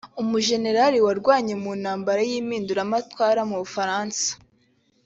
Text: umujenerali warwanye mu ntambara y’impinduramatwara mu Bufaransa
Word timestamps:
umujenerali 0.21 0.97
warwanye 1.05 1.53
mu 1.63 1.71
ntambara 1.81 2.21
y’impinduramatwara 2.29 3.41
mu 3.49 3.55
Bufaransa 3.61 4.27